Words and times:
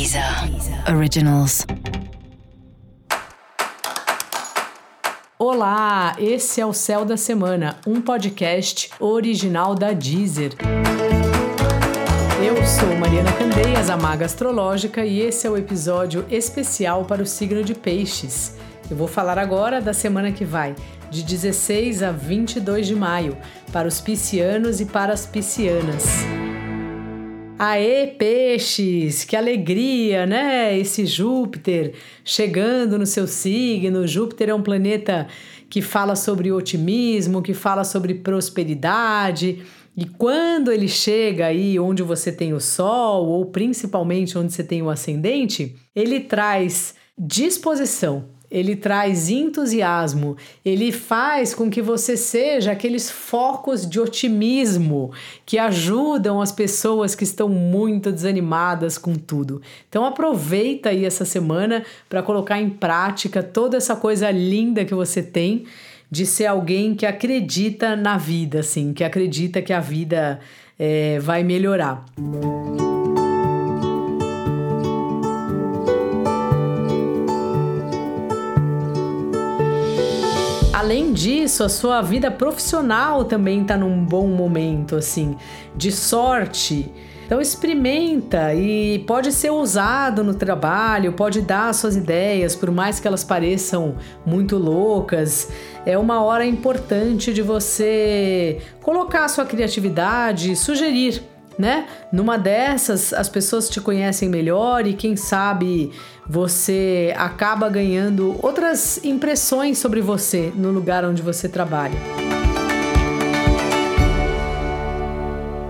Deezer 0.00 0.24
Originals. 0.96 1.66
Olá, 5.38 6.16
esse 6.18 6.58
é 6.58 6.64
o 6.64 6.72
Céu 6.72 7.04
da 7.04 7.18
Semana, 7.18 7.76
um 7.86 8.00
podcast 8.00 8.88
original 8.98 9.74
da 9.74 9.92
Deezer. 9.92 10.52
Eu 12.42 12.56
sou 12.64 12.96
Mariana 12.96 13.30
Candeias, 13.32 13.90
a 13.90 13.98
Maga 13.98 14.24
Astrológica, 14.24 15.04
e 15.04 15.20
esse 15.20 15.46
é 15.46 15.50
o 15.50 15.58
episódio 15.58 16.24
especial 16.30 17.04
para 17.04 17.22
o 17.22 17.26
signo 17.26 17.62
de 17.62 17.74
Peixes. 17.74 18.56
Eu 18.90 18.96
vou 18.96 19.06
falar 19.06 19.38
agora 19.38 19.82
da 19.82 19.92
semana 19.92 20.32
que 20.32 20.46
vai, 20.46 20.74
de 21.10 21.22
16 21.22 22.02
a 22.02 22.10
22 22.10 22.86
de 22.86 22.96
maio, 22.96 23.36
para 23.70 23.86
os 23.86 24.00
piscianos 24.00 24.80
e 24.80 24.86
para 24.86 25.12
as 25.12 25.26
piscianas. 25.26 26.39
Aê, 27.62 28.06
peixes! 28.06 29.22
Que 29.22 29.36
alegria, 29.36 30.24
né? 30.24 30.78
Esse 30.78 31.04
Júpiter 31.04 31.92
chegando 32.24 32.98
no 32.98 33.04
seu 33.04 33.26
signo. 33.26 34.06
Júpiter 34.06 34.48
é 34.48 34.54
um 34.54 34.62
planeta 34.62 35.28
que 35.68 35.82
fala 35.82 36.16
sobre 36.16 36.50
otimismo, 36.50 37.42
que 37.42 37.52
fala 37.52 37.84
sobre 37.84 38.14
prosperidade. 38.14 39.62
E 39.94 40.06
quando 40.06 40.72
ele 40.72 40.88
chega 40.88 41.48
aí 41.48 41.78
onde 41.78 42.02
você 42.02 42.32
tem 42.32 42.54
o 42.54 42.60
Sol, 42.60 43.26
ou 43.26 43.44
principalmente 43.44 44.38
onde 44.38 44.54
você 44.54 44.64
tem 44.64 44.80
o 44.80 44.88
ascendente, 44.88 45.76
ele 45.94 46.18
traz 46.18 46.94
disposição, 47.18 48.30
ele 48.50 48.74
traz 48.74 49.28
entusiasmo, 49.28 50.36
ele 50.64 50.90
faz 50.90 51.54
com 51.54 51.70
que 51.70 51.80
você 51.80 52.16
seja 52.16 52.72
aqueles 52.72 53.10
focos 53.10 53.88
de 53.88 54.00
otimismo 54.00 55.12
que 55.46 55.58
ajudam 55.58 56.40
as 56.40 56.50
pessoas 56.50 57.14
que 57.14 57.24
estão 57.24 57.48
muito 57.48 58.10
desanimadas 58.10 58.98
com 58.98 59.14
tudo. 59.14 59.62
Então 59.88 60.04
aproveita 60.04 60.88
aí 60.88 61.04
essa 61.04 61.24
semana 61.24 61.84
para 62.08 62.22
colocar 62.22 62.60
em 62.60 62.70
prática 62.70 63.42
toda 63.42 63.76
essa 63.76 63.94
coisa 63.94 64.30
linda 64.30 64.84
que 64.84 64.94
você 64.94 65.22
tem 65.22 65.64
de 66.10 66.26
ser 66.26 66.46
alguém 66.46 66.94
que 66.94 67.06
acredita 67.06 67.94
na 67.94 68.16
vida, 68.16 68.60
assim, 68.60 68.92
que 68.92 69.04
acredita 69.04 69.62
que 69.62 69.72
a 69.72 69.78
vida 69.78 70.40
é, 70.76 71.20
vai 71.20 71.44
melhorar. 71.44 72.04
Música 72.18 72.89
Além 80.80 81.12
disso, 81.12 81.62
a 81.62 81.68
sua 81.68 82.00
vida 82.00 82.30
profissional 82.30 83.26
também 83.26 83.60
está 83.60 83.76
num 83.76 84.02
bom 84.02 84.26
momento, 84.28 84.96
assim, 84.96 85.36
de 85.76 85.92
sorte. 85.92 86.90
Então 87.26 87.38
experimenta 87.38 88.54
e 88.54 89.00
pode 89.00 89.30
ser 89.30 89.50
usado 89.50 90.24
no 90.24 90.32
trabalho, 90.32 91.12
pode 91.12 91.42
dar 91.42 91.74
suas 91.74 91.96
ideias, 91.96 92.56
por 92.56 92.70
mais 92.70 92.98
que 92.98 93.06
elas 93.06 93.22
pareçam 93.22 93.96
muito 94.24 94.56
loucas. 94.56 95.50
É 95.84 95.98
uma 95.98 96.22
hora 96.22 96.46
importante 96.46 97.30
de 97.30 97.42
você 97.42 98.62
colocar 98.80 99.28
sua 99.28 99.44
criatividade, 99.44 100.56
sugerir 100.56 101.22
né? 101.60 101.86
Numa 102.10 102.36
dessas, 102.36 103.12
as 103.12 103.28
pessoas 103.28 103.68
te 103.68 103.80
conhecem 103.80 104.28
melhor 104.28 104.86
e 104.86 104.94
quem 104.94 105.14
sabe 105.14 105.92
você 106.26 107.14
acaba 107.16 107.68
ganhando 107.68 108.36
outras 108.42 108.98
impressões 109.04 109.78
sobre 109.78 110.00
você 110.00 110.52
no 110.56 110.70
lugar 110.70 111.04
onde 111.04 111.22
você 111.22 111.48
trabalha. 111.48 111.98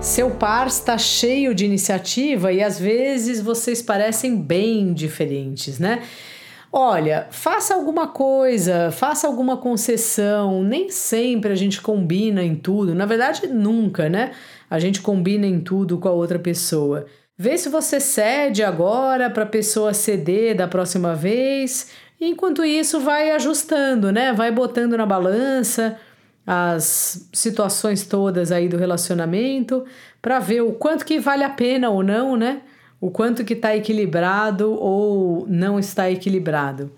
Seu 0.01 0.31
par 0.31 0.67
está 0.67 0.97
cheio 0.97 1.55
de 1.55 1.67
iniciativa 1.67 2.53
e 2.53 2.63
às 2.63 2.79
vezes 2.79 3.41
vocês 3.41 3.83
parecem 3.83 4.41
bem 4.41 4.95
diferentes, 4.95 5.79
né? 5.79 6.03
Olha, 6.73 7.27
faça 7.31 7.75
alguma 7.75 8.07
coisa, 8.07 8.93
faça 8.93 9.27
alguma 9.27 9.57
concessão. 9.57 10.63
Nem 10.63 10.89
sempre 10.89 11.53
a 11.53 11.57
gente 11.57 11.83
combina 11.83 12.45
em 12.45 12.55
tudo, 12.55 12.95
na 12.95 13.05
verdade, 13.07 13.49
nunca, 13.49 14.09
né? 14.09 14.31
A 14.71 14.79
gente 14.79 15.03
combina 15.03 15.45
em 15.47 15.61
tudo 15.61 15.99
com 15.99 16.09
a 16.09 16.13
outra 16.13 16.39
pessoa. 16.39 17.05
Vê 17.37 17.59
se 17.59 17.69
você 17.69 17.99
cede 17.99 18.63
agora 18.63 19.29
para 19.29 19.43
a 19.43 19.47
pessoa 19.47 19.93
ceder 19.93 20.55
da 20.55 20.69
próxima 20.69 21.15
vez. 21.15 21.89
Enquanto 22.21 22.65
isso, 22.65 23.01
vai 23.01 23.33
ajustando, 23.33 24.13
né? 24.13 24.33
Vai 24.33 24.53
botando 24.53 24.97
na 24.97 25.07
balança 25.07 25.99
as 26.47 27.29
situações 27.33 28.05
todas 28.05 28.51
aí 28.53 28.69
do 28.69 28.77
relacionamento 28.77 29.85
para 30.21 30.39
ver 30.39 30.63
o 30.63 30.73
quanto 30.73 31.05
que 31.05 31.19
vale 31.19 31.45
a 31.45 31.51
pena 31.51 31.91
ou 31.91 32.03
não, 32.03 32.37
né? 32.37 32.63
O 33.01 33.11
quanto 33.11 33.45
que 33.45 33.55
está 33.55 33.75
equilibrado 33.75 34.73
ou 34.73 35.47
não 35.49 35.79
está 35.79 36.11
equilibrado. 36.11 36.93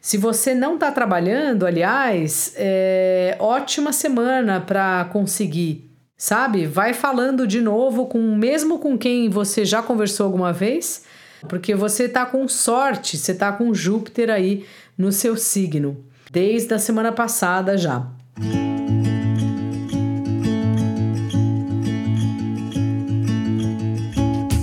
Se 0.00 0.18
você 0.18 0.54
não 0.54 0.74
está 0.74 0.90
trabalhando, 0.90 1.64
aliás, 1.64 2.54
é 2.56 3.36
ótima 3.38 3.92
semana 3.92 4.60
para 4.60 5.04
conseguir 5.12 5.91
sabe? 6.22 6.66
Vai 6.66 6.94
falando 6.94 7.48
de 7.48 7.60
novo 7.60 8.06
com 8.06 8.20
mesmo 8.36 8.78
com 8.78 8.96
quem 8.96 9.28
você 9.28 9.64
já 9.64 9.82
conversou 9.82 10.24
alguma 10.24 10.52
vez, 10.52 11.02
porque 11.48 11.74
você 11.74 12.08
tá 12.08 12.24
com 12.24 12.46
sorte, 12.46 13.16
você 13.16 13.34
tá 13.34 13.50
com 13.50 13.74
Júpiter 13.74 14.30
aí 14.30 14.64
no 14.96 15.10
seu 15.10 15.36
signo 15.36 15.96
desde 16.30 16.72
a 16.72 16.78
semana 16.78 17.10
passada 17.10 17.76
já. 17.76 18.06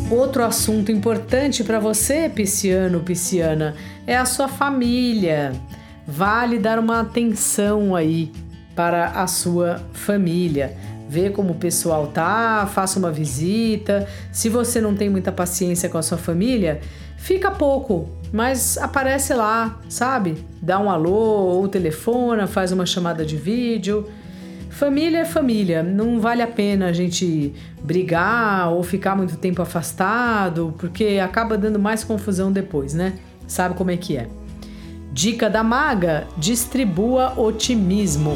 Outro 0.09 0.45
assunto 0.45 0.93
importante 0.93 1.65
para 1.65 1.77
você, 1.77 2.29
pisciano, 2.29 3.01
pisciana, 3.01 3.75
é 4.07 4.15
a 4.15 4.23
sua 4.23 4.47
família. 4.47 5.51
Vale 6.07 6.57
dar 6.57 6.79
uma 6.79 7.01
atenção 7.01 7.97
aí 7.97 8.31
para 8.73 9.09
a 9.09 9.27
sua 9.27 9.83
família 9.91 10.77
vê 11.09 11.31
como 11.31 11.53
o 11.53 11.55
pessoal 11.55 12.05
tá, 12.07 12.69
faça 12.71 12.99
uma 12.99 13.11
visita. 13.11 14.07
Se 14.31 14.47
você 14.47 14.79
não 14.79 14.93
tem 14.93 15.09
muita 15.09 15.31
paciência 15.31 15.89
com 15.89 15.97
a 15.97 16.03
sua 16.03 16.19
família, 16.19 16.79
fica 17.17 17.49
pouco, 17.49 18.07
mas 18.31 18.77
aparece 18.77 19.33
lá, 19.33 19.79
sabe? 19.89 20.45
Dá 20.61 20.79
um 20.79 20.87
alô 20.87 21.11
ou 21.11 21.67
telefona, 21.67 22.45
faz 22.45 22.71
uma 22.71 22.85
chamada 22.85 23.25
de 23.25 23.35
vídeo. 23.35 24.07
Família 24.69 25.21
é 25.21 25.25
família, 25.25 25.81
não 25.81 26.19
vale 26.19 26.43
a 26.43 26.47
pena 26.47 26.85
a 26.89 26.93
gente 26.93 27.55
brigar 27.81 28.71
ou 28.71 28.83
ficar 28.83 29.15
muito 29.15 29.35
tempo 29.35 29.63
afastado, 29.63 30.75
porque 30.77 31.19
acaba 31.21 31.57
dando 31.57 31.79
mais 31.79 32.03
confusão 32.03 32.51
depois, 32.51 32.93
né? 32.93 33.15
Sabe 33.47 33.73
como 33.73 33.89
é 33.89 33.97
que 33.97 34.15
é? 34.15 34.27
Dica 35.11 35.49
da 35.49 35.63
maga: 35.63 36.27
distribua 36.37 37.33
otimismo. 37.35 38.35